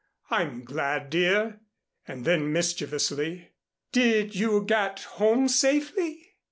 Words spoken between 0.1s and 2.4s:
"I'm glad, dear." And